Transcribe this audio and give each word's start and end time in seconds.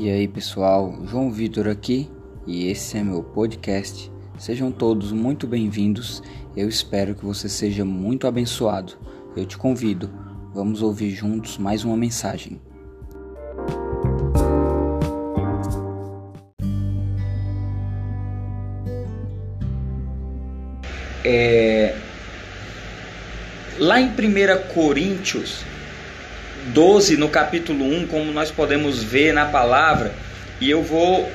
E 0.00 0.08
aí 0.08 0.28
pessoal, 0.28 0.96
João 1.06 1.28
Vitor 1.28 1.66
aqui 1.66 2.08
e 2.46 2.68
esse 2.68 2.96
é 2.96 3.02
meu 3.02 3.20
podcast. 3.20 4.08
Sejam 4.38 4.70
todos 4.70 5.10
muito 5.10 5.44
bem-vindos. 5.44 6.22
Eu 6.56 6.68
espero 6.68 7.16
que 7.16 7.24
você 7.24 7.48
seja 7.48 7.84
muito 7.84 8.24
abençoado. 8.28 8.92
Eu 9.36 9.44
te 9.44 9.58
convido, 9.58 10.08
vamos 10.54 10.82
ouvir 10.82 11.10
juntos 11.10 11.58
mais 11.58 11.82
uma 11.82 11.96
mensagem. 11.96 12.60
É... 21.24 21.96
Lá 23.80 24.00
em 24.00 24.10
1 24.10 24.72
Coríntios 24.72 25.64
12, 26.66 27.16
no 27.16 27.28
capítulo 27.28 27.84
1, 27.84 28.06
como 28.06 28.32
nós 28.32 28.50
podemos 28.50 29.02
ver 29.02 29.32
na 29.32 29.46
palavra, 29.46 30.12
e 30.60 30.68
eu 30.68 30.82
vou 30.82 31.30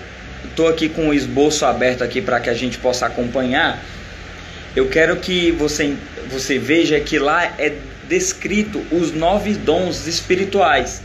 estou 0.45 0.67
aqui 0.67 0.89
com 0.89 1.09
o 1.09 1.13
esboço 1.13 1.65
aberto 1.65 2.03
aqui 2.03 2.21
para 2.21 2.39
que 2.39 2.49
a 2.49 2.53
gente 2.53 2.77
possa 2.77 3.05
acompanhar. 3.05 3.81
Eu 4.75 4.89
quero 4.89 5.15
que 5.17 5.51
você, 5.51 5.95
você 6.29 6.57
veja 6.59 6.99
que 6.99 7.17
lá 7.17 7.45
é 7.57 7.73
descrito 8.07 8.83
os 8.91 9.11
nove 9.11 9.53
dons 9.53 10.07
espirituais, 10.07 11.01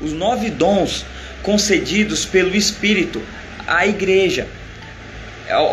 os 0.00 0.12
nove 0.12 0.50
dons 0.50 1.04
concedidos 1.42 2.24
pelo 2.24 2.56
Espírito 2.56 3.22
à 3.66 3.86
igreja, 3.86 4.46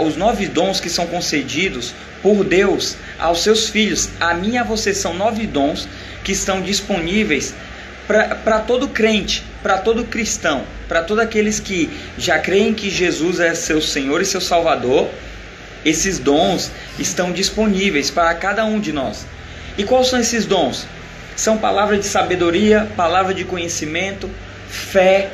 os 0.05 0.15
nove 0.15 0.47
dons 0.47 0.79
que 0.79 0.89
são 0.89 1.07
concedidos 1.07 1.93
por 2.21 2.43
Deus 2.43 2.97
aos 3.19 3.41
seus 3.41 3.69
filhos. 3.69 4.09
A 4.19 4.33
mim 4.33 4.53
e 4.53 4.57
a 4.57 4.63
você 4.63 4.93
são 4.93 5.13
nove 5.13 5.45
dons 5.47 5.87
que 6.23 6.31
estão 6.31 6.61
disponíveis 6.61 7.53
para 8.07 8.59
todo 8.59 8.87
crente, 8.87 9.43
para 9.63 9.77
todo 9.77 10.03
cristão, 10.05 10.63
para 10.87 11.01
todos 11.01 11.23
aqueles 11.23 11.59
que 11.59 11.89
já 12.17 12.37
creem 12.37 12.73
que 12.73 12.89
Jesus 12.89 13.39
é 13.39 13.55
seu 13.55 13.81
Senhor 13.81 14.21
e 14.21 14.25
seu 14.25 14.39
Salvador, 14.39 15.09
esses 15.83 16.19
dons 16.19 16.71
estão 16.99 17.31
disponíveis 17.31 18.09
para 18.09 18.33
cada 18.35 18.65
um 18.65 18.79
de 18.79 18.91
nós. 18.91 19.25
E 19.77 19.83
quais 19.83 20.07
são 20.07 20.19
esses 20.19 20.45
dons? 20.45 20.85
São 21.35 21.57
palavra 21.57 21.97
de 21.97 22.05
sabedoria, 22.05 22.87
palavra 22.95 23.33
de 23.33 23.43
conhecimento, 23.43 24.29
fé, 24.69 25.29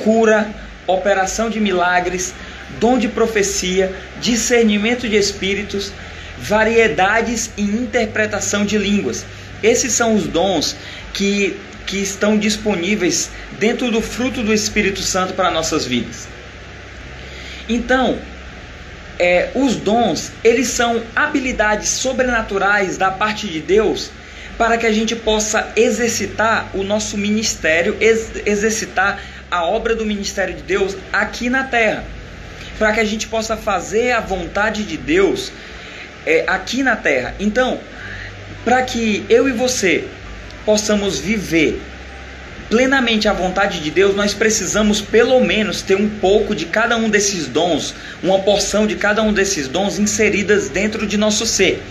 cura, 0.00 0.48
operação 0.86 1.48
de 1.48 1.60
milagres, 1.60 2.34
dom 2.78 2.98
de 2.98 3.08
profecia, 3.08 3.92
discernimento 4.20 5.08
de 5.08 5.16
espíritos, 5.16 5.92
variedades 6.38 7.50
e 7.56 7.62
interpretação 7.62 8.64
de 8.64 8.78
línguas. 8.78 9.24
Esses 9.62 9.92
são 9.92 10.14
os 10.14 10.26
dons 10.26 10.76
que 11.12 11.58
que 11.86 11.98
estão 11.98 12.38
disponíveis 12.38 13.30
dentro 13.58 13.90
do 13.90 14.00
fruto 14.00 14.42
do 14.42 14.52
Espírito 14.52 15.00
Santo 15.00 15.34
para 15.34 15.50
nossas 15.50 15.84
vidas. 15.86 16.28
Então, 17.68 18.18
é, 19.18 19.50
os 19.54 19.76
dons, 19.76 20.32
eles 20.42 20.68
são 20.68 21.02
habilidades 21.14 21.88
sobrenaturais 21.88 22.96
da 22.96 23.10
parte 23.10 23.46
de 23.46 23.60
Deus 23.60 24.10
para 24.56 24.76
que 24.76 24.86
a 24.86 24.92
gente 24.92 25.16
possa 25.16 25.72
exercitar 25.76 26.70
o 26.74 26.82
nosso 26.82 27.16
ministério, 27.16 27.96
ex 28.00 28.30
exercitar 28.44 29.18
a 29.50 29.64
obra 29.64 29.94
do 29.94 30.04
ministério 30.04 30.54
de 30.54 30.62
Deus 30.62 30.96
aqui 31.12 31.48
na 31.48 31.64
terra. 31.64 32.04
Para 32.78 32.92
que 32.92 33.00
a 33.00 33.04
gente 33.04 33.26
possa 33.26 33.56
fazer 33.56 34.12
a 34.12 34.20
vontade 34.20 34.84
de 34.84 34.96
Deus 34.96 35.52
é, 36.26 36.44
aqui 36.46 36.82
na 36.82 36.96
terra. 36.96 37.34
Então, 37.38 37.80
para 38.64 38.82
que 38.82 39.24
eu 39.28 39.48
e 39.48 39.52
você 39.52 40.06
possamos 40.64 41.18
viver 41.18 41.80
plenamente 42.70 43.26
a 43.26 43.32
vontade 43.32 43.80
de 43.80 43.90
Deus, 43.90 44.14
nós 44.14 44.32
precisamos 44.32 45.00
pelo 45.00 45.40
menos 45.40 45.82
ter 45.82 45.96
um 45.96 46.08
pouco 46.08 46.54
de 46.54 46.66
cada 46.66 46.96
um 46.96 47.10
desses 47.10 47.48
dons, 47.48 47.92
uma 48.22 48.38
porção 48.38 48.86
de 48.86 48.94
cada 48.94 49.22
um 49.22 49.32
desses 49.32 49.66
dons 49.66 49.98
inseridas 49.98 50.68
dentro 50.68 51.04
de 51.04 51.16
nosso 51.16 51.44
ser. 51.44 51.82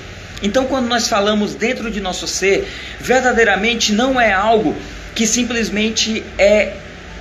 Então, 0.42 0.66
quando 0.66 0.88
nós 0.88 1.10
falamos 1.10 1.54
dentro 1.54 1.92
de 1.92 2.00
nosso 2.00 2.26
ser, 2.26 2.66
verdadeiramente 3.00 3.92
não 3.92 4.20
é 4.20 4.32
algo 4.32 4.74
que 5.14 5.28
simplesmente 5.28 6.24
é, 6.38 6.76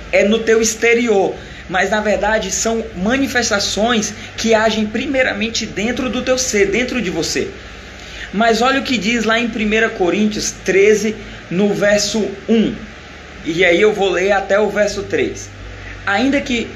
é 0.09 0.23
no 0.23 0.39
teu 0.39 0.61
exterior, 0.61 1.35
mas 1.69 1.89
na 1.89 1.99
verdade 1.99 2.49
são 2.51 2.83
manifestações 2.95 4.13
que 4.37 4.53
agem 4.53 4.85
primeiramente 4.85 5.65
dentro 5.65 6.09
do 6.09 6.21
teu 6.21 6.37
ser, 6.37 6.67
dentro 6.67 7.01
de 7.01 7.09
você. 7.09 7.49
Mas 8.33 8.61
olha 8.61 8.79
o 8.79 8.83
que 8.83 8.97
diz 8.97 9.25
lá 9.25 9.37
em 9.37 9.47
1 9.47 9.97
Coríntios 9.97 10.51
13, 10.63 11.15
no 11.49 11.73
verso 11.73 12.19
1. 12.47 12.75
E 13.45 13.63
aí 13.65 13.81
eu 13.81 13.93
vou 13.93 14.09
ler 14.09 14.31
até 14.31 14.59
o 14.59 14.69
verso 14.69 15.03
3. 15.03 15.49
Ainda 16.05 16.41
que, 16.41 16.67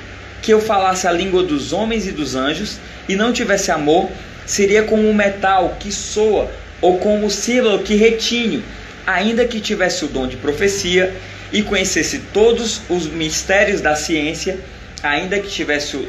que 0.41 0.53
eu 0.53 0.61
falasse 0.61 1.07
a 1.07 1.11
língua 1.11 1.44
dos 1.44 1.73
homens 1.73 2.07
e 2.07 2.11
dos 2.11 2.35
anjos 2.35 2.78
e 3.07 3.16
não 3.16 3.34
tivesse 3.34 3.72
amor, 3.72 4.09
seria 4.45 4.84
como 4.84 5.07
um 5.07 5.13
metal 5.13 5.78
que 5.79 5.91
soa 5.91 6.51
ou 6.81 6.97
como 6.97 7.29
símbolo 7.29 7.79
que 7.79 7.95
retine. 7.95 8.63
Ainda 9.06 9.45
que 9.45 9.59
tivesse 9.59 10.06
o 10.06 10.07
dom 10.07 10.28
de 10.28 10.38
profecia 10.38 11.13
e 11.51 11.61
conhecesse 11.61 12.19
todos 12.34 12.81
os 12.90 13.05
mistérios 13.07 13.81
da 13.81 13.95
ciência, 13.95 14.57
ainda 15.03 15.40
que 15.40 15.50
tivesse 15.50 16.07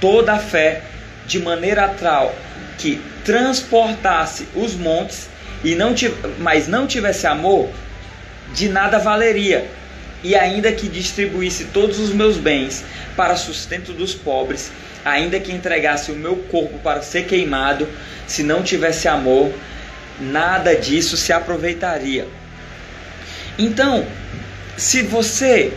toda 0.00 0.34
a 0.34 0.38
fé 0.38 0.82
de 1.26 1.38
maneira 1.40 1.88
tal 1.88 2.34
que 2.78 3.00
transportasse 3.24 4.46
os 4.54 4.74
montes 4.74 5.28
e 5.64 5.74
não 5.74 5.94
mas 6.38 6.68
não 6.68 6.86
tivesse 6.86 7.26
amor, 7.26 7.70
de 8.56 8.68
nada 8.70 8.98
valeria. 8.98 9.70
E 10.24 10.34
ainda 10.34 10.72
que 10.72 10.88
distribuísse 10.88 11.66
todos 11.66 12.00
os 12.00 12.12
meus 12.12 12.38
bens 12.38 12.82
para 13.14 13.36
sustento 13.36 13.92
dos 13.92 14.14
pobres, 14.14 14.72
ainda 15.04 15.38
que 15.38 15.52
entregasse 15.52 16.10
o 16.10 16.16
meu 16.16 16.36
corpo 16.36 16.78
para 16.78 17.02
ser 17.02 17.26
queimado, 17.26 17.86
se 18.26 18.42
não 18.42 18.62
tivesse 18.62 19.06
amor, 19.06 19.52
nada 20.18 20.74
disso 20.74 21.16
se 21.16 21.32
aproveitaria. 21.32 22.26
Então, 23.58 24.04
se 24.76 25.02
você 25.02 25.72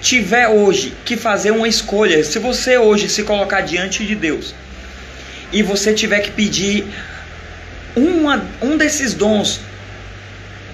tiver 0.00 0.48
hoje 0.48 0.94
que 1.04 1.16
fazer 1.16 1.50
uma 1.50 1.68
escolha, 1.68 2.24
se 2.24 2.38
você 2.38 2.78
hoje 2.78 3.08
se 3.08 3.24
colocar 3.24 3.60
diante 3.60 4.06
de 4.06 4.14
Deus 4.14 4.54
e 5.52 5.62
você 5.62 5.92
tiver 5.92 6.20
que 6.20 6.30
pedir 6.30 6.86
uma, 7.94 8.46
um 8.62 8.76
desses 8.76 9.12
dons, 9.12 9.60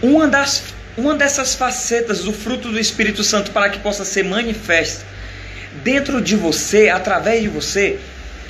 uma 0.03 0.29
das 0.29 0.76
uma 0.97 1.15
dessas 1.15 1.55
facetas 1.55 2.21
do 2.21 2.33
fruto 2.33 2.71
do 2.71 2.79
Espírito 2.79 3.23
Santo 3.23 3.51
para 3.51 3.69
que 3.69 3.79
possa 3.79 4.05
ser 4.05 4.25
manifesta 4.25 5.05
dentro 5.83 6.21
de 6.21 6.37
você, 6.37 6.89
através 6.89 7.43
de 7.43 7.49
você, 7.49 7.99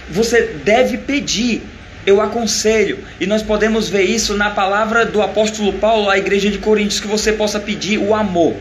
você 0.08 0.42
deve 0.64 0.98
pedir. 0.98 1.62
Eu 2.04 2.20
aconselho, 2.20 3.00
e 3.18 3.26
nós 3.26 3.42
podemos 3.42 3.88
ver 3.88 4.02
isso 4.02 4.34
na 4.34 4.50
palavra 4.50 5.04
do 5.04 5.20
apóstolo 5.20 5.72
Paulo 5.72 6.08
à 6.08 6.16
igreja 6.16 6.48
de 6.48 6.58
Coríntios, 6.58 7.00
que 7.00 7.08
você 7.08 7.32
possa 7.32 7.58
pedir 7.58 7.98
o 7.98 8.14
amor, 8.14 8.54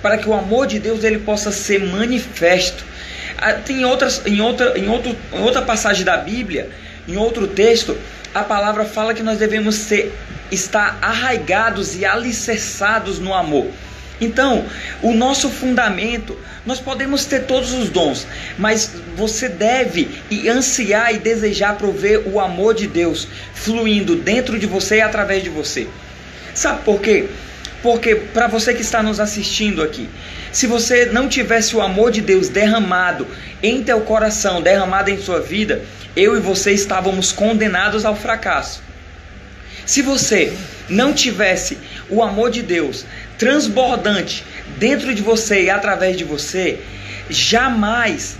para 0.00 0.16
que 0.16 0.28
o 0.28 0.32
amor 0.32 0.68
de 0.68 0.78
Deus 0.78 1.02
ele 1.02 1.18
possa 1.18 1.50
ser 1.50 1.80
manifesto. 1.80 2.84
Ah, 3.36 3.54
tem 3.54 3.84
outras, 3.84 4.22
em, 4.24 4.40
outra, 4.40 4.78
em, 4.78 4.88
outro, 4.88 5.16
em 5.32 5.40
outra 5.40 5.60
passagem 5.60 6.04
da 6.04 6.16
Bíblia, 6.16 6.70
em 7.08 7.16
outro 7.16 7.48
texto, 7.48 7.98
a 8.34 8.42
palavra 8.42 8.84
fala 8.84 9.14
que 9.14 9.22
nós 9.22 9.38
devemos 9.38 9.76
ser 9.76 10.12
estar 10.50 10.98
arraigados 11.00 11.94
e 11.94 12.04
alicerçados 12.04 13.18
no 13.18 13.32
amor. 13.32 13.70
Então, 14.20 14.64
o 15.02 15.12
nosso 15.12 15.48
fundamento, 15.50 16.36
nós 16.64 16.80
podemos 16.80 17.24
ter 17.24 17.44
todos 17.44 17.72
os 17.72 17.88
dons, 17.88 18.26
mas 18.58 18.92
você 19.16 19.48
deve 19.48 20.08
e 20.30 20.48
ansiar 20.48 21.14
e 21.14 21.18
desejar 21.18 21.76
prover 21.76 22.22
o 22.26 22.40
amor 22.40 22.74
de 22.74 22.86
Deus 22.86 23.28
fluindo 23.54 24.16
dentro 24.16 24.58
de 24.58 24.66
você 24.66 24.96
e 24.96 25.02
através 25.02 25.42
de 25.42 25.50
você. 25.50 25.88
Sabe 26.54 26.82
por 26.84 27.00
quê? 27.00 27.28
Porque 27.84 28.14
para 28.14 28.46
você 28.46 28.72
que 28.72 28.80
está 28.80 29.02
nos 29.02 29.20
assistindo 29.20 29.82
aqui, 29.82 30.08
se 30.50 30.66
você 30.66 31.04
não 31.04 31.28
tivesse 31.28 31.76
o 31.76 31.82
amor 31.82 32.10
de 32.10 32.22
Deus 32.22 32.48
derramado 32.48 33.26
em 33.62 33.84
teu 33.84 34.00
coração, 34.00 34.62
derramado 34.62 35.10
em 35.10 35.20
sua 35.20 35.38
vida, 35.38 35.82
eu 36.16 36.34
e 36.34 36.40
você 36.40 36.72
estávamos 36.72 37.30
condenados 37.30 38.06
ao 38.06 38.16
fracasso. 38.16 38.82
Se 39.84 40.00
você 40.00 40.50
não 40.88 41.12
tivesse 41.12 41.76
o 42.08 42.22
amor 42.22 42.50
de 42.50 42.62
Deus 42.62 43.04
transbordante 43.36 44.46
dentro 44.78 45.14
de 45.14 45.20
você 45.20 45.64
e 45.64 45.68
através 45.68 46.16
de 46.16 46.24
você, 46.24 46.80
jamais 47.28 48.38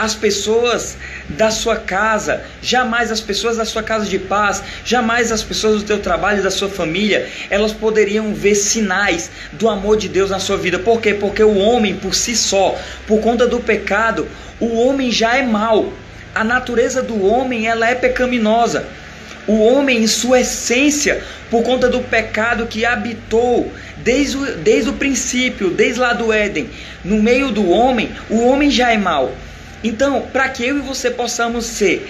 as 0.00 0.14
pessoas 0.14 0.96
da 1.28 1.50
sua 1.50 1.76
casa, 1.76 2.42
jamais 2.62 3.12
as 3.12 3.20
pessoas 3.20 3.58
da 3.58 3.66
sua 3.66 3.82
casa 3.82 4.06
de 4.06 4.18
paz, 4.18 4.62
jamais 4.82 5.30
as 5.30 5.42
pessoas 5.42 5.82
do 5.82 5.86
teu 5.86 5.98
trabalho, 5.98 6.42
da 6.42 6.50
sua 6.50 6.70
família, 6.70 7.28
elas 7.50 7.70
poderiam 7.70 8.32
ver 8.32 8.54
sinais 8.54 9.30
do 9.52 9.68
amor 9.68 9.98
de 9.98 10.08
Deus 10.08 10.30
na 10.30 10.38
sua 10.38 10.56
vida. 10.56 10.78
Por 10.78 11.02
quê? 11.02 11.12
Porque 11.12 11.42
o 11.42 11.58
homem 11.58 11.94
por 11.96 12.14
si 12.14 12.34
só, 12.34 12.78
por 13.06 13.20
conta 13.20 13.46
do 13.46 13.60
pecado, 13.60 14.26
o 14.58 14.74
homem 14.80 15.12
já 15.12 15.36
é 15.36 15.42
mau. 15.42 15.92
A 16.34 16.42
natureza 16.42 17.02
do 17.02 17.22
homem, 17.22 17.66
ela 17.66 17.86
é 17.86 17.94
pecaminosa. 17.94 18.86
O 19.46 19.60
homem, 19.60 19.98
em 19.98 20.06
sua 20.06 20.40
essência, 20.40 21.22
por 21.50 21.62
conta 21.62 21.90
do 21.90 22.00
pecado 22.00 22.66
que 22.66 22.86
habitou 22.86 23.70
desde 23.98 24.38
o, 24.38 24.56
desde 24.56 24.88
o 24.88 24.94
princípio, 24.94 25.68
desde 25.68 26.00
lá 26.00 26.14
do 26.14 26.32
Éden, 26.32 26.70
no 27.04 27.22
meio 27.22 27.50
do 27.50 27.68
homem, 27.68 28.10
o 28.30 28.46
homem 28.46 28.70
já 28.70 28.92
é 28.92 28.96
mau. 28.96 29.34
Então, 29.82 30.22
para 30.32 30.48
que 30.48 30.64
eu 30.64 30.78
e 30.78 30.80
você 30.80 31.10
possamos 31.10 31.64
ser 31.64 32.08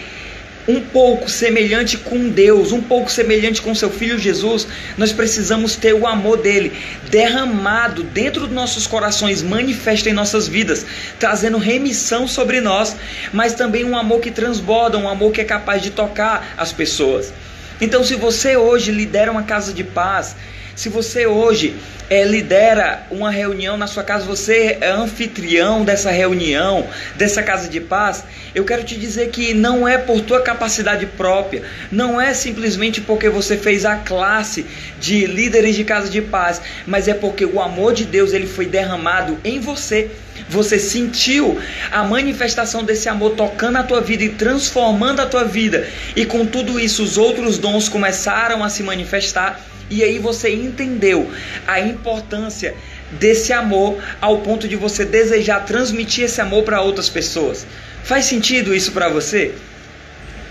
um 0.69 0.81
pouco 0.81 1.29
semelhante 1.29 1.97
com 1.97 2.29
Deus, 2.29 2.71
um 2.71 2.83
pouco 2.83 3.11
semelhante 3.11 3.63
com 3.63 3.75
seu 3.75 3.91
filho 3.91 4.19
Jesus, 4.19 4.67
nós 4.97 5.13
precisamos 5.13 5.75
ter 5.75 5.95
o 5.95 6.07
amor 6.07 6.39
dele 6.39 6.73
derramado 7.11 8.03
dentro 8.03 8.47
dos 8.47 8.55
nossos 8.55 8.87
corações, 8.87 9.43
manifesto 9.43 10.09
em 10.09 10.13
nossas 10.13 10.47
vidas, 10.47 10.85
trazendo 11.19 11.59
remissão 11.59 12.29
sobre 12.29 12.61
nós, 12.61 12.95
mas 13.33 13.55
também 13.55 13.85
um 13.85 13.97
amor 13.97 14.21
que 14.21 14.31
transborda, 14.31 14.99
um 14.99 15.09
amor 15.09 15.33
que 15.33 15.41
é 15.41 15.45
capaz 15.45 15.83
de 15.83 15.91
tocar 15.91 16.55
as 16.57 16.73
pessoas. 16.73 17.33
Então, 17.81 18.05
se 18.05 18.15
você 18.15 18.57
hoje 18.57 18.93
lidera 18.93 19.33
uma 19.33 19.43
casa 19.43 19.73
de 19.73 19.83
paz, 19.83 20.37
se 20.81 20.88
você 20.88 21.27
hoje 21.27 21.77
é, 22.09 22.25
lidera 22.25 23.06
uma 23.11 23.31
reunião 23.31 23.77
na 23.77 23.87
sua 23.87 24.03
casa, 24.03 24.25
você 24.25 24.79
é 24.81 24.88
anfitrião 24.88 25.85
dessa 25.85 26.11
reunião, 26.11 26.88
dessa 27.17 27.43
casa 27.43 27.69
de 27.69 27.79
paz, 27.82 28.25
eu 28.55 28.65
quero 28.65 28.82
te 28.82 28.97
dizer 28.97 29.29
que 29.29 29.53
não 29.53 29.87
é 29.87 29.99
por 29.99 30.23
tua 30.23 30.41
capacidade 30.41 31.05
própria, 31.05 31.65
não 31.93 32.19
é 32.19 32.32
simplesmente 32.32 32.99
porque 32.99 33.29
você 33.29 33.59
fez 33.59 33.85
a 33.85 33.97
classe 33.97 34.65
de 34.99 35.27
líderes 35.27 35.77
de 35.77 35.85
casa 35.85 36.09
de 36.09 36.23
paz, 36.23 36.62
mas 36.87 37.09
é 37.09 37.12
porque 37.12 37.44
o 37.44 37.61
amor 37.61 37.93
de 37.93 38.06
Deus 38.06 38.33
ele 38.33 38.47
foi 38.47 38.65
derramado 38.65 39.38
em 39.44 39.61
você. 39.61 40.11
Você 40.49 40.79
sentiu 40.79 41.61
a 41.93 42.03
manifestação 42.05 42.83
desse 42.83 43.06
amor 43.06 43.33
tocando 43.33 43.76
a 43.76 43.83
tua 43.83 44.00
vida 44.00 44.25
e 44.25 44.31
transformando 44.31 45.21
a 45.21 45.26
tua 45.26 45.44
vida, 45.44 45.87
e 46.17 46.25
com 46.25 46.47
tudo 46.47 46.81
isso 46.81 47.03
os 47.03 47.19
outros 47.19 47.59
dons 47.59 47.87
começaram 47.87 48.65
a 48.65 48.71
se 48.71 48.83
manifestar 48.83 49.61
e 49.91 50.05
aí 50.05 50.19
você 50.19 50.55
entendeu 50.55 51.31
a 51.67 51.81
importância 51.81 52.75
desse 53.11 53.53
amor 53.53 53.99
ao 54.21 54.39
ponto 54.39 54.69
de 54.69 54.77
você 54.77 55.05
desejar 55.05 55.67
transmitir 55.67 56.25
esse 56.25 56.41
amor 56.41 56.63
para 56.63 56.81
outras 56.81 57.09
pessoas. 57.09 57.67
Faz 58.05 58.25
sentido 58.27 58.75
isso 58.75 58.93
para 58.93 59.09
você? 59.09 59.53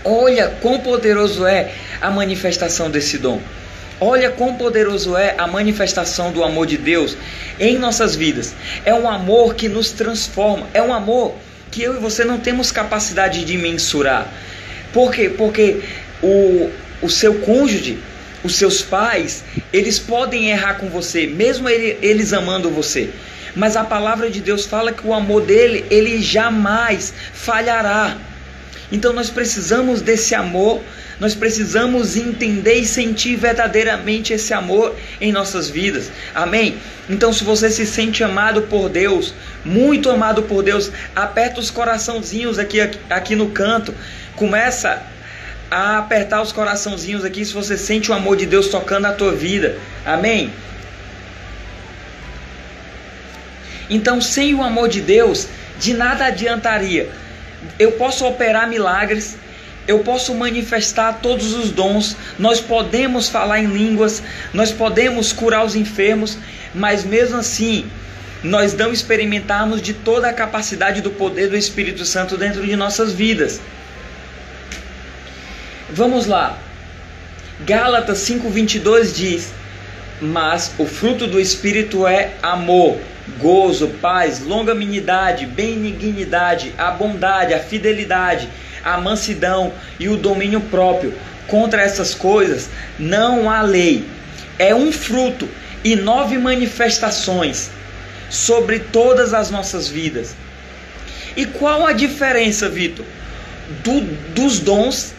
Olha 0.04 0.48
quão 0.60 0.80
poderoso 0.80 1.46
é 1.46 1.72
a 2.00 2.10
manifestação 2.10 2.90
desse 2.90 3.18
dom. 3.18 3.40
Olha 4.00 4.30
quão 4.30 4.54
poderoso 4.54 5.16
é 5.16 5.34
a 5.36 5.46
manifestação 5.46 6.32
do 6.32 6.42
amor 6.42 6.66
de 6.66 6.78
Deus 6.78 7.16
em 7.58 7.78
nossas 7.78 8.16
vidas. 8.16 8.54
É 8.84 8.94
um 8.94 9.08
amor 9.08 9.54
que 9.54 9.68
nos 9.68 9.90
transforma, 9.90 10.66
é 10.72 10.80
um 10.80 10.92
amor 10.92 11.34
que 11.70 11.82
eu 11.82 11.94
e 11.94 11.98
você 11.98 12.24
não 12.24 12.38
temos 12.38 12.72
capacidade 12.72 13.44
de 13.44 13.56
mensurar. 13.58 14.26
Por 14.92 15.12
quê? 15.12 15.28
Porque 15.28 15.82
o, 16.22 16.70
o 17.02 17.08
seu 17.10 17.40
cônjuge, 17.40 17.98
os 18.42 18.56
seus 18.56 18.82
pais, 18.82 19.44
eles 19.72 19.98
podem 19.98 20.50
errar 20.50 20.74
com 20.74 20.88
você, 20.88 21.26
mesmo 21.26 21.68
ele, 21.68 21.98
eles 22.00 22.32
amando 22.32 22.70
você. 22.70 23.10
Mas 23.54 23.76
a 23.76 23.84
palavra 23.84 24.30
de 24.30 24.40
Deus 24.40 24.64
fala 24.64 24.92
que 24.92 25.06
o 25.06 25.12
amor 25.12 25.42
dele, 25.42 25.84
ele 25.90 26.22
jamais 26.22 27.12
falhará. 27.32 28.16
Então 28.92 29.12
nós 29.12 29.30
precisamos 29.30 30.00
desse 30.00 30.34
amor, 30.34 30.82
nós 31.20 31.34
precisamos 31.34 32.16
entender 32.16 32.74
e 32.74 32.86
sentir 32.86 33.36
verdadeiramente 33.36 34.32
esse 34.32 34.54
amor 34.54 34.96
em 35.20 35.30
nossas 35.30 35.68
vidas. 35.68 36.10
Amém? 36.34 36.78
Então, 37.08 37.32
se 37.32 37.44
você 37.44 37.68
se 37.70 37.84
sente 37.84 38.24
amado 38.24 38.62
por 38.62 38.88
Deus, 38.88 39.34
muito 39.64 40.10
amado 40.10 40.44
por 40.44 40.62
Deus, 40.62 40.90
aperta 41.14 41.60
os 41.60 41.70
coraçãozinhos 41.70 42.58
aqui, 42.58 42.80
aqui, 42.80 42.98
aqui 43.10 43.36
no 43.36 43.50
canto. 43.50 43.94
Começa 44.34 45.02
a 45.70 45.98
apertar 45.98 46.42
os 46.42 46.50
coraçãozinhos 46.50 47.24
aqui 47.24 47.44
se 47.44 47.52
você 47.52 47.76
sente 47.76 48.10
o 48.10 48.14
amor 48.14 48.36
de 48.36 48.46
Deus 48.46 48.68
tocando 48.68 49.06
a 49.06 49.12
tua 49.12 49.32
vida. 49.32 49.78
Amém? 50.04 50.52
Então, 53.88 54.20
sem 54.20 54.54
o 54.54 54.62
amor 54.62 54.88
de 54.88 55.00
Deus, 55.00 55.48
de 55.78 55.94
nada 55.94 56.26
adiantaria. 56.26 57.10
Eu 57.78 57.92
posso 57.92 58.24
operar 58.26 58.68
milagres, 58.68 59.36
eu 59.86 60.00
posso 60.00 60.34
manifestar 60.34 61.20
todos 61.20 61.52
os 61.52 61.70
dons, 61.70 62.16
nós 62.38 62.60
podemos 62.60 63.28
falar 63.28 63.60
em 63.60 63.66
línguas, 63.66 64.22
nós 64.52 64.70
podemos 64.70 65.32
curar 65.32 65.64
os 65.64 65.74
enfermos, 65.74 66.38
mas 66.74 67.04
mesmo 67.04 67.38
assim, 67.38 67.90
nós 68.42 68.74
não 68.74 68.92
experimentarmos 68.92 69.82
de 69.82 69.92
toda 69.92 70.28
a 70.28 70.32
capacidade 70.32 71.00
do 71.00 71.10
poder 71.10 71.48
do 71.48 71.56
Espírito 71.56 72.04
Santo 72.04 72.36
dentro 72.36 72.64
de 72.64 72.76
nossas 72.76 73.12
vidas. 73.12 73.60
Vamos 75.92 76.26
lá. 76.26 76.56
Gálatas 77.66 78.18
5:22 78.18 79.12
diz: 79.12 79.52
"Mas 80.20 80.72
o 80.78 80.86
fruto 80.86 81.26
do 81.26 81.40
espírito 81.40 82.06
é 82.06 82.34
amor, 82.40 82.98
gozo, 83.40 83.88
paz, 84.00 84.40
longanimidade, 84.40 85.46
benignidade, 85.46 86.72
a 86.78 86.92
bondade, 86.92 87.54
a 87.54 87.58
fidelidade, 87.58 88.48
a 88.84 89.00
mansidão 89.00 89.72
e 89.98 90.08
o 90.08 90.16
domínio 90.16 90.60
próprio. 90.60 91.12
Contra 91.48 91.82
essas 91.82 92.14
coisas 92.14 92.70
não 92.96 93.50
há 93.50 93.60
lei. 93.62 94.04
É 94.60 94.72
um 94.72 94.92
fruto 94.92 95.48
e 95.82 95.96
nove 95.96 96.38
manifestações 96.38 97.68
sobre 98.28 98.78
todas 98.78 99.34
as 99.34 99.50
nossas 99.50 99.88
vidas. 99.88 100.36
E 101.36 101.46
qual 101.46 101.84
a 101.84 101.92
diferença, 101.92 102.68
Vitor, 102.68 103.04
do, 103.82 104.00
dos 104.34 104.60
dons 104.60 105.14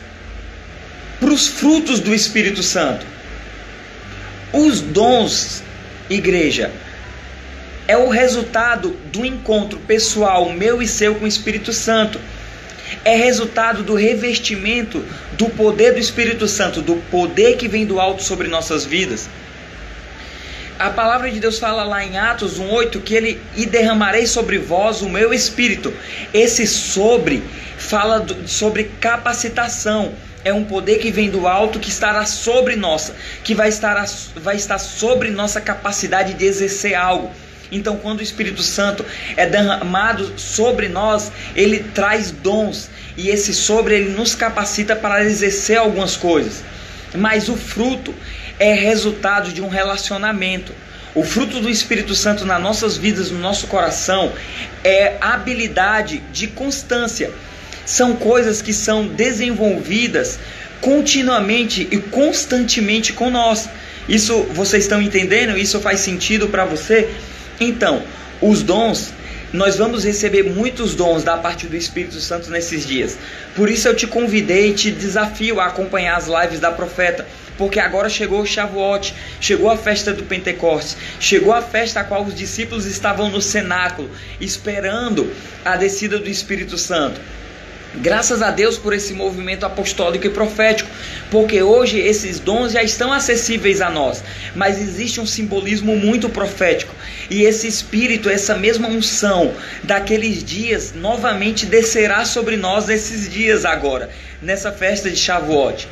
para 1.22 1.32
os 1.32 1.48
frutos 1.48 2.00
do 2.00 2.16
Espírito 2.16 2.64
Santo. 2.64 3.06
Os 4.52 4.82
dons, 4.82 5.64
igreja, 6.10 6.72
é 7.88 7.96
o 7.96 8.10
resultado 8.10 8.98
do 9.14 9.24
encontro 9.24 9.80
pessoal 9.82 10.52
meu 10.52 10.82
e 10.82 10.88
seu 10.88 11.14
com 11.16 11.26
o 11.26 11.28
Espírito 11.28 11.72
Santo. 11.72 12.20
É 13.06 13.16
resultado 13.16 13.84
do 13.84 13.94
revestimento 13.94 15.06
do 15.38 15.48
poder 15.50 15.94
do 15.94 16.00
Espírito 16.00 16.48
Santo, 16.48 16.82
do 16.82 16.96
poder 17.12 17.56
que 17.56 17.68
vem 17.68 17.86
do 17.86 18.00
alto 18.00 18.24
sobre 18.24 18.48
nossas 18.48 18.84
vidas. 18.84 19.30
A 20.80 20.90
palavra 20.90 21.30
de 21.30 21.40
Deus 21.40 21.60
fala 21.60 21.84
lá 21.84 22.04
em 22.04 22.18
Atos 22.18 22.60
1:8 22.60 23.00
que 23.00 23.14
ele 23.14 23.40
e 23.56 23.68
derramarei 23.68 24.26
sobre 24.26 24.58
vós 24.58 25.04
o 25.04 25.10
meu 25.10 25.32
espírito. 25.32 25.94
Esse 26.34 26.66
sobre 26.66 27.44
fala 27.78 28.20
do, 28.20 28.48
sobre 28.48 28.86
capacitação 29.00 30.14
é 30.44 30.54
um 30.54 30.64
poder 30.64 31.00
que 31.00 31.12
vem 31.12 31.30
do 31.30 31.48
alto 31.48 31.80
que 31.80 31.90
estará 31.90 32.26
sobre 32.26 32.76
nossa, 32.76 33.16
que 33.44 33.54
vai 33.54 33.70
estar, 33.70 34.04
vai 34.36 34.56
estar 34.56 34.80
sobre 34.80 35.30
nossa 35.30 35.62
capacidade 35.62 36.34
de 36.34 36.46
exercer 36.46 36.96
algo. 36.96 37.32
Então, 37.72 37.96
quando 37.96 38.20
o 38.20 38.24
Espírito 38.24 38.62
Santo 38.62 39.06
é 39.38 39.46
derramado 39.46 40.38
sobre 40.38 40.90
nós, 40.90 41.32
ele 41.56 41.80
traz 41.80 42.30
dons 42.30 42.90
e 43.16 43.30
esse 43.30 43.54
sobre 43.54 43.96
ele 43.96 44.10
nos 44.10 44.36
capacita 44.36 44.96
para 44.96 45.24
exercer 45.24 45.78
algumas 45.78 46.18
coisas. 46.18 46.64
Mas 47.16 47.48
o 47.48 47.56
fruto 47.56 48.14
é 48.60 48.74
resultado 48.74 49.52
de 49.52 49.62
um 49.62 49.70
relacionamento. 49.70 50.74
O 51.16 51.24
fruto 51.24 51.60
do 51.60 51.70
Espírito 51.70 52.14
Santo 52.14 52.46
nas 52.46 52.62
nossas 52.62 52.98
vidas, 52.98 53.32
no 53.32 53.40
nosso 53.40 53.68
coração, 53.68 54.34
é 54.84 55.18
habilidade 55.22 56.20
de 56.32 56.48
constância 56.48 57.32
são 57.86 58.16
coisas 58.16 58.62
que 58.62 58.74
são 58.74 59.08
desenvolvidas 59.08 60.40
continuamente 60.82 61.88
e 61.92 61.98
constantemente 61.98 63.14
com 63.14 63.30
nós. 63.30 63.70
Isso 64.10 64.44
vocês 64.52 64.84
estão 64.84 65.02
entendendo? 65.02 65.58
Isso 65.58 65.80
faz 65.80 66.00
sentido 66.00 66.50
para 66.50 66.66
você? 66.66 67.10
Então, 67.60 68.02
os 68.42 68.64
dons, 68.64 69.14
nós 69.54 69.78
vamos 69.78 70.04
receber 70.04 70.44
muitos 70.44 70.96
dons 70.96 71.24
da 71.24 71.38
parte 71.38 71.68
do 71.68 71.76
Espírito 71.76 72.20
Santo 72.20 72.50
nesses 72.50 72.86
dias. 72.88 73.18
Por 73.56 73.70
isso 73.70 73.88
eu 73.88 73.96
te 73.96 74.08
convidei 74.08 74.72
e 74.72 74.74
te 74.74 74.92
desafio 74.92 75.60
a 75.60 75.68
acompanhar 75.68 76.18
as 76.18 76.28
lives 76.28 76.60
da 76.60 76.72
profeta, 76.72 77.28
porque 77.58 77.80
agora 77.80 78.10
chegou 78.10 78.42
o 78.42 78.46
Shavuot, 78.46 79.14
chegou 79.40 79.70
a 79.70 79.78
festa 79.78 80.12
do 80.12 80.24
Pentecostes, 80.24 80.98
chegou 81.20 81.54
a 81.54 81.62
festa 81.62 82.00
a 82.00 82.04
qual 82.04 82.24
os 82.24 82.34
discípulos 82.34 82.86
estavam 82.88 83.30
no 83.30 83.42
cenáculo, 83.42 84.10
esperando 84.40 85.32
a 85.64 85.76
descida 85.76 86.18
do 86.18 86.30
Espírito 86.30 86.78
Santo. 86.78 87.22
Graças 87.96 88.42
a 88.42 88.52
Deus 88.52 88.78
por 88.78 88.94
esse 88.94 89.14
movimento 89.14 89.66
apostólico 89.66 90.26
e 90.26 90.30
profético, 90.30 90.90
porque 91.30 91.62
hoje 91.62 92.00
esses 92.00 92.40
dons 92.40 92.72
já 92.72 92.82
estão 92.82 93.12
acessíveis 93.12 93.82
a 93.82 93.90
nós, 93.90 94.24
mas 94.56 94.80
existe 94.80 95.20
um 95.20 95.26
simbolismo 95.26 95.98
muito 95.98 96.30
profético, 96.30 96.96
e 97.30 97.44
esse 97.44 97.68
espírito, 97.68 98.30
essa 98.30 98.56
mesma 98.56 98.88
unção 98.88 99.54
daqueles 99.84 100.42
dias 100.42 100.94
novamente 100.96 101.66
descerá 101.66 102.24
sobre 102.24 102.56
nós 102.56 102.88
nesses 102.88 103.30
dias 103.30 103.66
agora, 103.66 104.10
nessa 104.42 104.72
festa 104.72 105.10
de 105.10 105.18
Shavuot. 105.18 105.86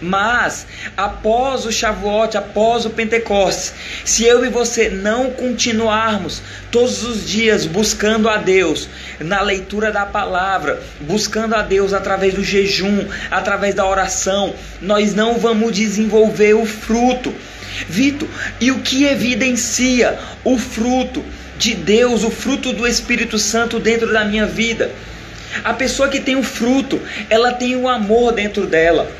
Mas, 0.00 0.66
após 0.96 1.66
o 1.66 1.72
Shavuot, 1.72 2.36
após 2.36 2.86
o 2.86 2.90
Pentecostes, 2.90 3.74
se 4.04 4.24
eu 4.24 4.44
e 4.44 4.48
você 4.48 4.88
não 4.88 5.30
continuarmos 5.30 6.40
todos 6.70 7.02
os 7.02 7.28
dias 7.28 7.66
buscando 7.66 8.28
a 8.28 8.36
Deus, 8.36 8.88
na 9.18 9.40
leitura 9.42 9.90
da 9.90 10.06
palavra, 10.06 10.80
buscando 11.00 11.54
a 11.54 11.62
Deus 11.62 11.92
através 11.92 12.34
do 12.34 12.44
jejum, 12.44 13.08
através 13.30 13.74
da 13.74 13.86
oração, 13.86 14.54
nós 14.80 15.14
não 15.14 15.38
vamos 15.38 15.72
desenvolver 15.72 16.54
o 16.54 16.64
fruto. 16.64 17.34
Vitor, 17.88 18.28
e 18.60 18.70
o 18.70 18.80
que 18.80 19.04
evidencia 19.04 20.18
o 20.44 20.58
fruto 20.58 21.24
de 21.58 21.74
Deus, 21.74 22.24
o 22.24 22.30
fruto 22.30 22.72
do 22.72 22.86
Espírito 22.86 23.38
Santo 23.38 23.78
dentro 23.78 24.12
da 24.12 24.24
minha 24.24 24.46
vida? 24.46 24.90
A 25.64 25.74
pessoa 25.74 26.08
que 26.08 26.20
tem 26.20 26.36
o 26.36 26.42
fruto, 26.42 27.00
ela 27.28 27.52
tem 27.52 27.76
o 27.76 27.88
amor 27.88 28.32
dentro 28.32 28.66
dela. 28.66 29.10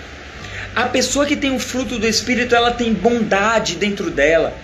A 0.79 0.85
pessoa 0.85 1.27
que 1.27 1.35
tem 1.35 1.51
o 1.51 1.59
fruto 1.59 1.99
do 1.99 2.07
Espírito, 2.07 2.55
ela 2.55 2.71
tem 2.71 2.95
bondade 2.95 3.75
dentro 3.75 4.13
dela. 4.13 4.57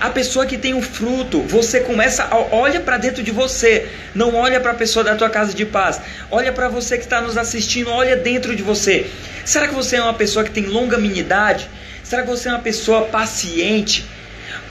A 0.00 0.10
pessoa 0.10 0.44
que 0.44 0.58
tem 0.58 0.74
o 0.74 0.82
fruto, 0.82 1.40
você 1.42 1.78
começa, 1.78 2.24
a, 2.24 2.36
olha 2.36 2.80
para 2.80 2.98
dentro 2.98 3.22
de 3.22 3.30
você, 3.30 3.88
não 4.12 4.34
olha 4.34 4.58
para 4.58 4.72
a 4.72 4.74
pessoa 4.74 5.04
da 5.04 5.14
tua 5.14 5.30
casa 5.30 5.54
de 5.54 5.64
paz, 5.64 6.00
olha 6.32 6.52
para 6.52 6.68
você 6.68 6.98
que 6.98 7.04
está 7.04 7.20
nos 7.20 7.38
assistindo, 7.38 7.90
olha 7.90 8.16
dentro 8.16 8.56
de 8.56 8.62
você. 8.64 9.08
Será 9.44 9.68
que 9.68 9.74
você 9.74 9.94
é 9.94 10.02
uma 10.02 10.14
pessoa 10.14 10.44
que 10.44 10.50
tem 10.50 10.66
longanimidade? 10.66 11.70
Será 12.02 12.22
que 12.22 12.28
você 12.28 12.48
é 12.48 12.52
uma 12.52 12.58
pessoa 12.58 13.02
paciente? 13.02 14.04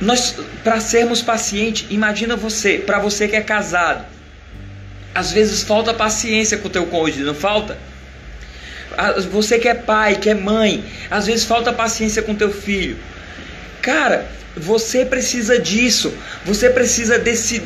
Nós, 0.01 0.35
para 0.61 0.81
sermos 0.81 1.21
pacientes, 1.21 1.87
imagina 1.89 2.35
você, 2.35 2.79
para 2.79 2.99
você 2.99 3.29
que 3.29 3.37
é 3.37 3.41
casado, 3.41 4.05
às 5.15 5.31
vezes 5.31 5.63
falta 5.63 5.93
paciência 5.93 6.57
com 6.57 6.67
o 6.67 6.71
teu 6.71 6.85
cônjuge, 6.87 7.23
não 7.23 7.33
falta? 7.33 7.77
Você 9.31 9.57
que 9.57 9.67
é 9.67 9.73
pai, 9.73 10.15
que 10.15 10.29
é 10.29 10.33
mãe, 10.33 10.83
às 11.09 11.25
vezes 11.25 11.45
falta 11.45 11.71
paciência 11.71 12.21
com 12.21 12.35
teu 12.35 12.51
filho. 12.51 12.97
Cara, 13.81 14.27
você 14.55 15.05
precisa 15.05 15.57
disso. 15.59 16.13
Você 16.45 16.69
precisa 16.69 17.17
desse 17.17 17.61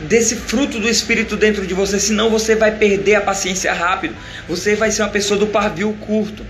desse 0.00 0.36
fruto 0.36 0.80
do 0.80 0.88
espírito 0.88 1.36
dentro 1.36 1.66
de 1.66 1.72
você, 1.72 2.00
senão 2.00 2.28
você 2.28 2.56
vai 2.56 2.72
perder 2.72 3.14
a 3.14 3.20
paciência 3.20 3.72
rápido. 3.72 4.14
Você 4.48 4.74
vai 4.74 4.90
ser 4.90 5.02
uma 5.02 5.08
pessoa 5.08 5.38
do 5.38 5.46
pavio 5.46 5.92
curto. 6.00 6.44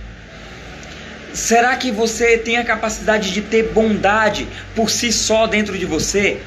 Será 1.33 1.77
que 1.77 1.91
você 1.91 2.39
tem 2.39 2.57
a 2.59 2.65
capacidade 2.65 3.33
de 3.33 3.41
ter 3.43 3.65
bondade 3.73 4.47
por 4.75 4.89
si 4.91 5.13
só 5.13 5.47
dentro 5.47 5.77
de 5.77 5.85
você? 5.85 6.41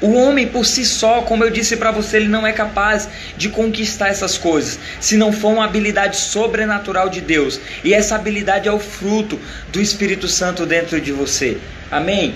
O 0.00 0.12
homem 0.12 0.46
por 0.46 0.66
si 0.66 0.84
só, 0.84 1.22
como 1.22 1.42
eu 1.42 1.50
disse 1.50 1.76
para 1.76 1.90
você, 1.90 2.18
ele 2.18 2.28
não 2.28 2.46
é 2.46 2.52
capaz 2.52 3.08
de 3.36 3.48
conquistar 3.48 4.08
essas 4.08 4.36
coisas, 4.36 4.78
se 5.00 5.16
não 5.16 5.32
for 5.32 5.54
uma 5.54 5.64
habilidade 5.64 6.16
sobrenatural 6.16 7.08
de 7.08 7.22
Deus. 7.22 7.58
E 7.82 7.94
essa 7.94 8.14
habilidade 8.14 8.68
é 8.68 8.72
o 8.72 8.78
fruto 8.78 9.40
do 9.72 9.80
Espírito 9.80 10.28
Santo 10.28 10.66
dentro 10.66 11.00
de 11.00 11.12
você. 11.12 11.56
Amém? 11.90 12.34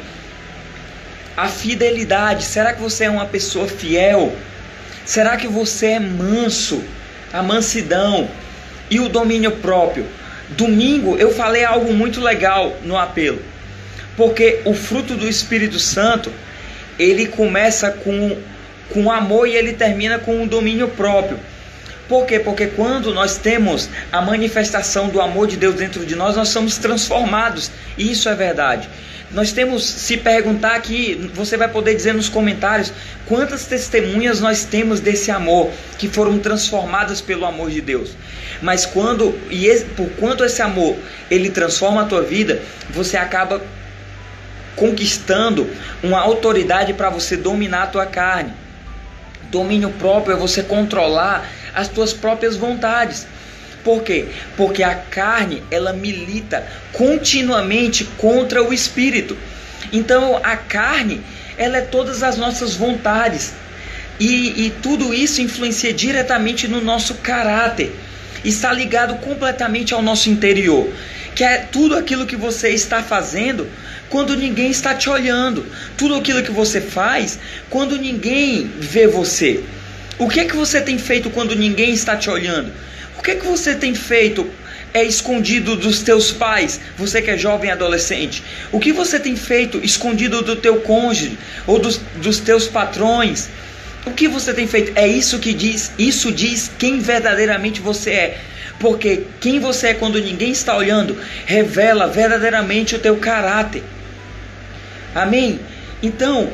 A 1.36 1.48
fidelidade, 1.48 2.44
será 2.44 2.72
que 2.72 2.80
você 2.80 3.04
é 3.04 3.10
uma 3.10 3.26
pessoa 3.26 3.68
fiel? 3.68 4.34
Será 5.04 5.36
que 5.36 5.46
você 5.46 5.86
é 5.86 6.00
manso? 6.00 6.82
A 7.32 7.42
mansidão 7.42 8.28
e 8.90 9.00
o 9.00 9.08
domínio 9.08 9.52
próprio. 9.52 10.06
Domingo 10.50 11.16
eu 11.16 11.32
falei 11.32 11.64
algo 11.64 11.92
muito 11.92 12.20
legal 12.20 12.76
no 12.82 12.96
apelo, 12.96 13.40
porque 14.16 14.60
o 14.64 14.74
fruto 14.74 15.14
do 15.14 15.28
Espírito 15.28 15.78
Santo 15.78 16.32
ele 17.00 17.26
começa 17.26 17.90
com, 17.90 18.36
com 18.90 19.10
amor 19.10 19.48
e 19.48 19.56
ele 19.56 19.72
termina 19.72 20.18
com 20.18 20.42
um 20.42 20.46
domínio 20.46 20.88
próprio. 20.88 21.38
Por 22.06 22.26
quê? 22.26 22.38
Porque 22.38 22.66
quando 22.66 23.14
nós 23.14 23.38
temos 23.38 23.88
a 24.12 24.20
manifestação 24.20 25.08
do 25.08 25.20
amor 25.20 25.46
de 25.46 25.56
Deus 25.56 25.76
dentro 25.76 26.04
de 26.04 26.14
nós, 26.14 26.36
nós 26.36 26.48
somos 26.48 26.76
transformados. 26.76 27.70
Isso 27.96 28.28
é 28.28 28.34
verdade. 28.34 28.86
Nós 29.30 29.52
temos, 29.52 29.84
se 29.84 30.16
perguntar 30.16 30.74
aqui, 30.74 31.30
você 31.32 31.56
vai 31.56 31.68
poder 31.68 31.94
dizer 31.94 32.12
nos 32.12 32.28
comentários 32.28 32.92
quantas 33.26 33.64
testemunhas 33.64 34.40
nós 34.40 34.64
temos 34.64 34.98
desse 34.98 35.30
amor 35.30 35.70
que 35.96 36.08
foram 36.08 36.38
transformadas 36.38 37.20
pelo 37.20 37.46
amor 37.46 37.70
de 37.70 37.80
Deus. 37.80 38.10
Mas 38.60 38.84
quando 38.84 39.38
e 39.48 39.72
por 39.96 40.10
quanto 40.18 40.44
esse 40.44 40.60
amor 40.60 40.96
ele 41.30 41.48
transforma 41.48 42.02
a 42.02 42.06
tua 42.06 42.22
vida, 42.22 42.60
você 42.90 43.16
acaba 43.16 43.62
conquistando 44.76 45.68
uma 46.02 46.20
autoridade 46.20 46.92
para 46.94 47.10
você 47.10 47.36
dominar 47.36 47.84
a 47.84 47.86
tua 47.88 48.06
carne. 48.06 48.52
Domínio 49.50 49.90
próprio 49.90 50.34
é 50.34 50.38
você 50.38 50.62
controlar 50.62 51.48
as 51.74 51.88
tuas 51.88 52.12
próprias 52.12 52.56
vontades. 52.56 53.26
Por 53.82 54.02
quê? 54.02 54.26
Porque 54.56 54.82
a 54.82 54.94
carne, 54.94 55.62
ela 55.70 55.92
milita 55.92 56.66
continuamente 56.92 58.04
contra 58.16 58.62
o 58.62 58.72
espírito. 58.72 59.36
Então, 59.92 60.38
a 60.42 60.56
carne, 60.56 61.22
ela 61.56 61.78
é 61.78 61.80
todas 61.80 62.22
as 62.22 62.36
nossas 62.36 62.74
vontades. 62.74 63.54
E, 64.18 64.66
e 64.66 64.70
tudo 64.82 65.14
isso 65.14 65.40
influencia 65.40 65.92
diretamente 65.92 66.68
no 66.68 66.80
nosso 66.80 67.14
caráter. 67.14 67.94
Está 68.44 68.72
ligado 68.72 69.16
completamente 69.16 69.94
ao 69.94 70.02
nosso 70.02 70.28
interior. 70.28 70.92
Que 71.34 71.44
é 71.44 71.58
tudo 71.58 71.96
aquilo 71.96 72.26
que 72.26 72.36
você 72.36 72.70
está 72.70 73.02
fazendo 73.02 73.68
quando 74.08 74.36
ninguém 74.36 74.70
está 74.70 74.94
te 74.94 75.08
olhando. 75.08 75.66
Tudo 75.96 76.16
aquilo 76.16 76.42
que 76.42 76.50
você 76.50 76.80
faz 76.80 77.38
quando 77.68 77.98
ninguém 77.98 78.70
vê 78.78 79.06
você. 79.06 79.62
O 80.18 80.28
que 80.28 80.40
é 80.40 80.44
que 80.44 80.56
você 80.56 80.80
tem 80.80 80.98
feito 80.98 81.30
quando 81.30 81.56
ninguém 81.56 81.92
está 81.92 82.16
te 82.16 82.28
olhando? 82.28 82.70
O 83.18 83.22
que 83.22 83.30
é 83.32 83.34
que 83.34 83.46
você 83.46 83.74
tem 83.74 83.94
feito 83.94 84.50
é 84.92 85.04
escondido 85.04 85.76
dos 85.76 86.00
teus 86.00 86.32
pais, 86.32 86.80
você 86.96 87.22
que 87.22 87.30
é 87.30 87.38
jovem 87.38 87.70
adolescente? 87.70 88.42
O 88.72 88.80
que 88.80 88.92
você 88.92 89.20
tem 89.20 89.36
feito 89.36 89.80
escondido 89.82 90.42
do 90.42 90.56
teu 90.56 90.80
cônjuge 90.80 91.38
ou 91.66 91.78
dos, 91.78 91.98
dos 92.16 92.38
teus 92.40 92.66
patrões? 92.66 93.48
O 94.06 94.12
que 94.12 94.26
você 94.26 94.52
tem 94.52 94.66
feito? 94.66 94.92
É 94.94 95.06
isso 95.06 95.38
que 95.38 95.52
diz, 95.52 95.92
isso 95.98 96.32
diz 96.32 96.70
quem 96.78 96.98
verdadeiramente 96.98 97.80
você 97.80 98.10
é. 98.10 98.40
Porque 98.80 99.26
quem 99.40 99.60
você 99.60 99.88
é 99.88 99.94
quando 99.94 100.18
ninguém 100.18 100.50
está 100.50 100.74
olhando 100.74 101.16
revela 101.44 102.08
verdadeiramente 102.08 102.96
o 102.96 102.98
teu 102.98 103.18
caráter. 103.18 103.84
Amém? 105.14 105.60
Então, 106.02 106.50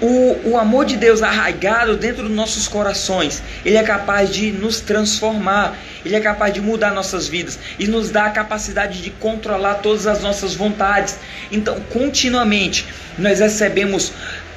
o, 0.00 0.50
o 0.50 0.58
amor 0.58 0.84
de 0.84 0.96
Deus 0.96 1.22
arraigado 1.22 1.96
dentro 1.96 2.24
dos 2.24 2.32
nossos 2.32 2.66
corações, 2.66 3.42
ele 3.64 3.76
é 3.76 3.82
capaz 3.82 4.30
de 4.30 4.50
nos 4.50 4.80
transformar, 4.80 5.76
ele 6.04 6.16
é 6.16 6.20
capaz 6.20 6.52
de 6.52 6.60
mudar 6.60 6.92
nossas 6.92 7.28
vidas 7.28 7.58
e 7.78 7.86
nos 7.86 8.10
dá 8.10 8.26
a 8.26 8.30
capacidade 8.30 9.00
de 9.00 9.10
controlar 9.10 9.74
todas 9.76 10.06
as 10.06 10.20
nossas 10.20 10.54
vontades. 10.54 11.18
Então, 11.50 11.80
continuamente, 11.92 12.86
nós 13.16 13.38
recebemos 13.38 14.12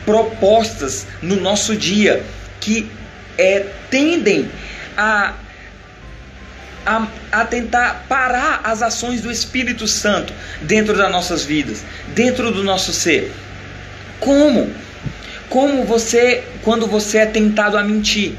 propostas 0.05 1.05
no 1.21 1.35
nosso 1.35 1.75
dia 1.75 2.23
que 2.59 2.89
é, 3.37 3.65
tendem 3.89 4.49
a 4.97 5.33
a, 6.85 7.07
a, 7.31 7.45
tentar 7.45 8.05
parar 8.07 8.61
as 8.63 8.81
ações 8.81 9.21
do 9.21 9.31
Espírito 9.31 9.87
Santo 9.87 10.33
dentro 10.61 10.95
das 10.95 11.11
nossas 11.11 11.43
vidas, 11.43 11.83
dentro 12.09 12.51
do 12.51 12.63
nosso 12.63 12.91
ser. 12.93 13.31
Como? 14.19 14.71
Como 15.49 15.83
você, 15.83 16.43
quando 16.63 16.87
você 16.87 17.19
é 17.19 17.25
tentado 17.25 17.77
a 17.77 17.83
mentir, 17.83 18.33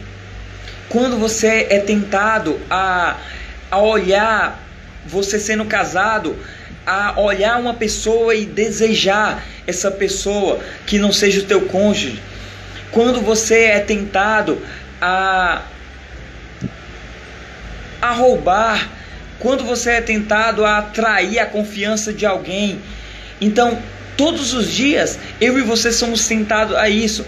quando 0.88 1.18
você 1.18 1.66
é 1.70 1.78
tentado 1.78 2.60
a, 2.70 3.16
a 3.70 3.78
olhar, 3.78 4.62
você 5.06 5.38
sendo 5.38 5.64
casado, 5.64 6.36
a 6.86 7.20
olhar 7.20 7.60
uma 7.60 7.74
pessoa 7.74 8.34
e 8.34 8.44
desejar 8.44 9.44
essa 9.66 9.90
pessoa 9.90 10.60
que 10.86 10.98
não 10.98 11.12
seja 11.12 11.40
o 11.40 11.44
teu 11.44 11.62
cônjuge, 11.62 12.20
quando 12.90 13.20
você 13.20 13.64
é 13.64 13.80
tentado 13.80 14.60
a 15.00 15.62
a 18.02 18.10
roubar, 18.10 18.90
quando 19.38 19.64
você 19.64 19.92
é 19.92 20.00
tentado 20.00 20.64
a 20.64 20.78
atrair 20.78 21.38
a 21.38 21.46
confiança 21.46 22.12
de 22.12 22.26
alguém. 22.26 22.80
Então, 23.40 23.78
todos 24.16 24.52
os 24.52 24.70
dias, 24.70 25.18
eu 25.40 25.58
e 25.58 25.62
você 25.62 25.92
somos 25.92 26.26
tentados 26.26 26.76
a 26.76 26.88
isso. 26.88 27.24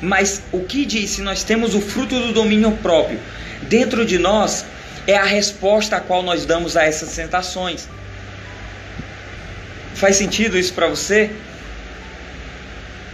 Mas 0.00 0.42
o 0.52 0.60
que 0.60 0.84
diz, 0.84 1.10
se 1.10 1.22
nós 1.22 1.42
temos 1.42 1.74
o 1.74 1.80
fruto 1.80 2.18
do 2.20 2.32
domínio 2.32 2.72
próprio 2.82 3.18
dentro 3.62 4.04
de 4.04 4.18
nós, 4.18 4.64
é 5.06 5.16
a 5.16 5.24
resposta 5.24 5.96
a 5.96 6.00
qual 6.00 6.22
nós 6.22 6.44
damos 6.44 6.76
a 6.76 6.84
essas 6.84 7.14
tentações. 7.16 7.88
Faz 9.94 10.16
sentido 10.16 10.56
isso 10.56 10.72
para 10.74 10.86
você? 10.86 11.30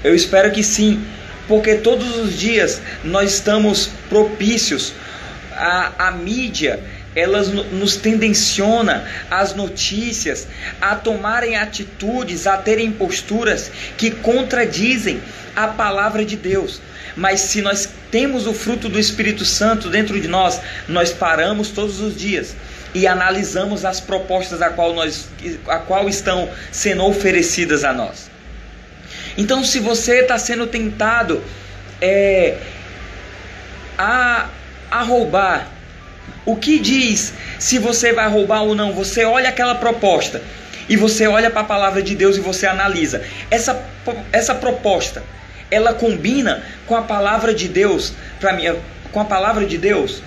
Eu 0.03 0.15
espero 0.15 0.53
que 0.53 0.63
sim, 0.63 1.03
porque 1.49 1.77
todos 1.77 2.19
os 2.19 2.39
dias 2.39 2.83
nós 3.03 3.33
estamos 3.33 3.89
propícios 4.11 4.93
à, 5.53 6.09
à 6.09 6.11
mídia 6.11 6.81
elas 7.15 7.49
nos 7.49 7.97
tendenciona 7.97 9.05
as 9.31 9.55
notícias 9.55 10.47
a 10.81 10.97
tomarem 10.97 11.57
atitudes, 11.57 12.47
a 12.47 12.57
terem 12.57 12.91
posturas 12.91 13.71
que 13.97 14.11
contradizem 14.11 15.23
a 15.55 15.69
palavra 15.69 16.25
de 16.25 16.37
Deus. 16.37 16.81
Mas 17.17 17.41
se 17.41 17.63
nós 17.63 17.89
temos 18.11 18.47
o 18.47 18.53
fruto 18.53 18.89
do 18.89 18.99
Espírito 18.99 19.45
Santo 19.45 19.89
dentro 19.89 20.21
de 20.21 20.27
nós, 20.27 20.61
nós 20.89 21.13
paramos 21.13 21.69
todos 21.69 22.01
os 22.01 22.17
dias 22.17 22.57
e 22.93 23.07
analisamos 23.07 23.85
as 23.85 24.01
propostas 24.01 24.63
a 24.63 24.71
qual, 24.71 24.95
nós, 24.95 25.29
a 25.67 25.79
qual 25.79 26.09
estão 26.09 26.49
sendo 26.71 27.05
oferecidas 27.05 27.85
a 27.85 27.93
nós. 27.93 28.31
Então, 29.37 29.65
se 29.65 29.81
você 29.81 30.21
está 30.21 30.39
sendo 30.39 30.67
tentado 30.67 31.43
é, 32.01 32.57
a, 33.99 34.49
a 34.91 35.03
roubar, 35.03 35.74
o 36.45 36.57
que 36.57 36.79
diz 36.79 37.33
se 37.59 37.79
você 37.79 38.13
vai 38.13 38.29
roubar 38.29 38.63
ou 38.63 38.75
não? 38.75 38.93
Você 38.93 39.25
olha 39.25 39.49
aquela 39.49 39.75
proposta 39.75 40.43
e 40.89 40.97
você 40.97 41.27
olha 41.27 41.51
para 41.51 41.63
a 41.63 41.65
palavra 41.65 42.03
de 42.03 42.15
Deus 42.15 42.37
e 42.37 42.41
você 42.41 42.67
analisa. 42.67 43.23
Essa, 43.51 43.83
essa 44.31 44.55
proposta, 44.55 45.23
ela 45.71 45.95
combina 45.95 46.63
com 46.87 46.95
a 46.95 47.03
palavra 47.03 47.55
de 47.55 47.69
Deus 47.69 48.13
para 48.39 48.53
mim, 48.53 48.65
com 49.11 49.21
a 49.21 49.25
palavra 49.25 49.65
de 49.65 49.79
Deus. 49.79 50.23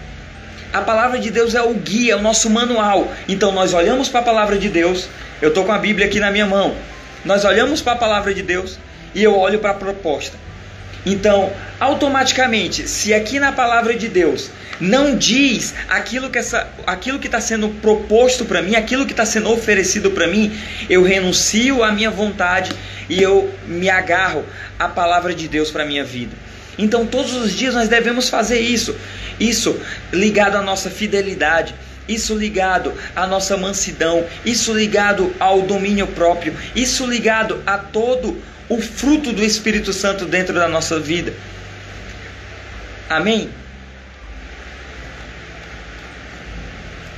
A 0.73 0.81
palavra 0.81 1.19
de 1.19 1.29
Deus 1.29 1.55
é 1.55 1.61
o 1.61 1.73
guia, 1.73 2.13
é 2.13 2.15
o 2.15 2.21
nosso 2.21 2.49
manual. 2.49 3.11
Então 3.27 3.51
nós 3.51 3.73
olhamos 3.73 4.09
para 4.09 4.21
a 4.21 4.23
palavra 4.23 4.57
de 4.57 4.69
Deus. 4.69 5.07
Eu 5.41 5.49
estou 5.49 5.63
com 5.63 5.71
a 5.71 5.77
Bíblia 5.77 6.07
aqui 6.07 6.19
na 6.19 6.31
minha 6.31 6.45
mão. 6.45 6.75
Nós 7.23 7.45
olhamos 7.45 7.81
para 7.81 7.93
a 7.93 7.97
palavra 7.97 8.33
de 8.33 8.41
Deus 8.41 8.79
e 9.13 9.23
eu 9.23 9.37
olho 9.37 9.59
para 9.59 9.71
a 9.71 9.75
proposta. 9.75 10.37
Então, 11.05 11.51
automaticamente, 11.79 12.87
se 12.87 13.13
aqui 13.13 13.39
na 13.39 13.51
palavra 13.51 13.95
de 13.95 14.07
Deus 14.07 14.49
não 14.79 15.15
diz 15.15 15.73
aquilo 15.87 16.29
que 16.29 16.37
está 17.27 17.41
sendo 17.41 17.69
proposto 17.69 18.45
para 18.45 18.61
mim, 18.61 18.75
aquilo 18.75 19.05
que 19.05 19.13
está 19.13 19.25
sendo 19.25 19.51
oferecido 19.51 20.11
para 20.11 20.27
mim, 20.27 20.57
eu 20.89 21.03
renuncio 21.03 21.83
à 21.83 21.91
minha 21.91 22.11
vontade 22.11 22.71
e 23.09 23.21
eu 23.21 23.51
me 23.65 23.89
agarro 23.89 24.45
à 24.77 24.87
palavra 24.87 25.33
de 25.33 25.47
Deus 25.47 25.71
para 25.71 25.85
minha 25.85 26.03
vida. 26.03 26.35
Então, 26.77 27.05
todos 27.05 27.33
os 27.33 27.53
dias 27.53 27.73
nós 27.73 27.89
devemos 27.89 28.29
fazer 28.29 28.59
isso. 28.59 28.95
Isso 29.39 29.79
ligado 30.11 30.57
à 30.57 30.61
nossa 30.61 30.89
fidelidade, 30.89 31.73
isso 32.07 32.35
ligado 32.35 32.93
à 33.15 33.25
nossa 33.25 33.57
mansidão, 33.57 34.25
isso 34.45 34.73
ligado 34.73 35.33
ao 35.39 35.61
domínio 35.61 36.07
próprio, 36.07 36.55
isso 36.75 37.05
ligado 37.05 37.61
a 37.65 37.77
todo 37.77 38.37
o 38.69 38.81
fruto 38.81 39.31
do 39.31 39.43
Espírito 39.43 39.93
Santo 39.93 40.25
dentro 40.25 40.53
da 40.53 40.67
nossa 40.67 40.99
vida. 40.99 41.33
Amém? 43.09 43.49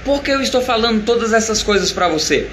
Por 0.06 0.24
que 0.24 0.32
eu 0.32 0.42
estou 0.42 0.62
falando 0.62 1.04
todas 1.04 1.34
essas 1.34 1.62
coisas 1.62 1.92
para 1.92 2.08
você? 2.08 2.48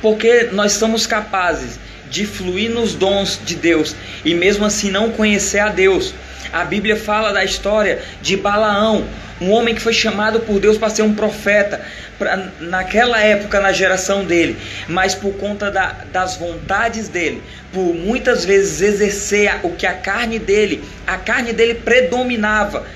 Porque 0.00 0.50
nós 0.52 0.72
somos 0.72 1.06
capazes 1.06 1.78
de 2.10 2.26
fluir 2.26 2.70
nos 2.70 2.94
dons 2.94 3.40
de 3.44 3.56
Deus 3.56 3.96
e 4.24 4.34
mesmo 4.34 4.64
assim 4.64 4.90
não 4.90 5.10
conhecer 5.10 5.58
a 5.58 5.68
Deus. 5.68 6.14
A 6.52 6.64
Bíblia 6.64 6.96
fala 6.96 7.32
da 7.32 7.44
história 7.44 8.02
de 8.22 8.36
Balaão, 8.36 9.06
um 9.44 9.52
homem 9.52 9.74
que 9.74 9.80
foi 9.80 9.92
chamado 9.92 10.40
por 10.40 10.58
Deus 10.58 10.78
para 10.78 10.88
ser 10.88 11.02
um 11.02 11.14
profeta 11.14 11.80
pra, 12.18 12.48
naquela 12.60 13.20
época, 13.20 13.60
na 13.60 13.72
geração 13.72 14.24
dele, 14.24 14.56
mas 14.88 15.14
por 15.14 15.34
conta 15.34 15.70
da, 15.70 16.04
das 16.10 16.36
vontades 16.36 17.08
dele, 17.08 17.42
por 17.72 17.94
muitas 17.94 18.44
vezes 18.44 18.80
exercer 18.80 19.60
o 19.62 19.70
que 19.70 19.86
a 19.86 19.92
carne 19.92 20.38
dele, 20.38 20.82
a 21.06 21.18
carne 21.18 21.52
dele 21.52 21.74
predominava. 21.74 22.86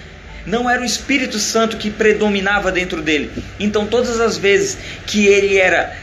Não 0.46 0.70
era 0.70 0.80
o 0.80 0.84
Espírito 0.84 1.38
Santo 1.38 1.76
que 1.76 1.90
predominava 1.90 2.72
dentro 2.72 3.02
dele. 3.02 3.30
Então, 3.60 3.86
todas 3.86 4.18
as 4.18 4.38
vezes 4.38 4.78
que 5.06 5.26
ele 5.26 5.58
era 5.58 5.94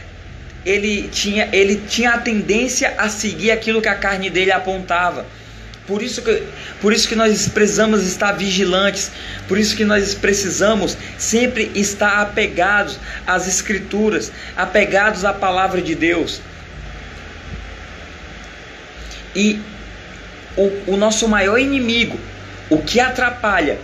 ele 0.63 1.07
tinha, 1.09 1.47
ele 1.51 1.75
tinha 1.87 2.11
a 2.11 2.17
tendência 2.17 2.93
a 2.97 3.07
seguir 3.07 3.51
aquilo 3.51 3.81
que 3.81 3.87
a 3.87 3.95
carne 3.95 4.29
dele 4.29 4.51
apontava. 4.51 5.25
Por 5.87 6.01
isso, 6.01 6.21
que, 6.23 6.43
por 6.81 6.91
isso 6.91 7.07
que 7.07 7.15
nós 7.15 7.47
precisamos 7.47 8.03
estar 8.03 8.31
vigilantes, 8.31 9.11
por 9.47 9.57
isso 9.57 9.75
que 9.75 9.85
nós 9.85 10.15
precisamos 10.15 10.97
sempre 11.17 11.71
estar 11.75 12.21
apegados 12.21 12.99
às 13.27 13.47
Escrituras, 13.47 14.31
apegados 14.57 15.23
à 15.23 15.31
palavra 15.31 15.81
de 15.81 15.93
Deus. 15.93 16.41
E 19.35 19.61
o, 20.57 20.93
o 20.93 20.97
nosso 20.97 21.27
maior 21.27 21.59
inimigo, 21.59 22.19
o 22.69 22.81
que 22.81 22.99
atrapalha 22.99 23.77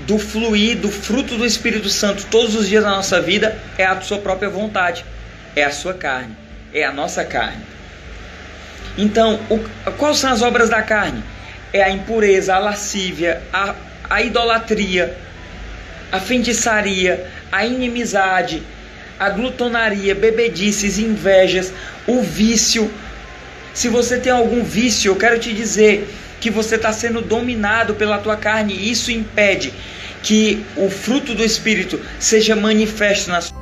do 0.00 0.18
fluir 0.18 0.76
do 0.76 0.90
fruto 0.90 1.36
do 1.36 1.46
Espírito 1.46 1.88
Santo 1.88 2.26
todos 2.26 2.54
os 2.54 2.68
dias 2.68 2.84
da 2.84 2.90
nossa 2.90 3.20
vida, 3.20 3.58
é 3.78 3.86
a 3.86 3.98
sua 4.02 4.18
própria 4.18 4.50
vontade, 4.50 5.06
é 5.56 5.64
a 5.64 5.70
sua 5.70 5.94
carne, 5.94 6.36
é 6.72 6.84
a 6.84 6.92
nossa 6.92 7.24
carne. 7.24 7.79
Então, 8.96 9.40
o, 9.48 9.58
quais 9.92 10.18
são 10.18 10.30
as 10.30 10.42
obras 10.42 10.68
da 10.68 10.82
carne? 10.82 11.22
É 11.72 11.82
a 11.82 11.90
impureza, 11.90 12.54
a 12.54 12.58
lascívia, 12.58 13.42
a, 13.52 13.74
a 14.08 14.22
idolatria, 14.22 15.16
a 16.10 16.18
feitiçaria, 16.18 17.30
a 17.52 17.64
inimizade, 17.64 18.62
a 19.18 19.30
glutonaria, 19.30 20.14
bebedices, 20.14 20.98
invejas, 20.98 21.72
o 22.06 22.22
vício. 22.22 22.90
Se 23.72 23.88
você 23.88 24.18
tem 24.18 24.32
algum 24.32 24.64
vício, 24.64 25.10
eu 25.10 25.16
quero 25.16 25.38
te 25.38 25.52
dizer 25.52 26.12
que 26.40 26.50
você 26.50 26.76
está 26.76 26.92
sendo 26.92 27.20
dominado 27.20 27.94
pela 27.94 28.18
tua 28.18 28.36
carne 28.36 28.74
e 28.74 28.90
isso 28.90 29.12
impede 29.12 29.72
que 30.22 30.64
o 30.76 30.90
fruto 30.90 31.34
do 31.34 31.44
Espírito 31.44 32.00
seja 32.18 32.56
manifesto 32.56 33.30
na 33.30 33.40
sua 33.40 33.59